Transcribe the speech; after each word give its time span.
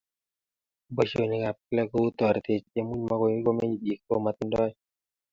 Boishonik 0.95 1.43
ab 1.49 1.57
kila 1.65 1.83
kou 1.91 2.07
toretet 2.17 2.63
chemuch 2.71 3.03
makoi 3.07 3.35
komeny 3.45 3.73
biik 3.81 3.99
komatindoi 4.07 4.71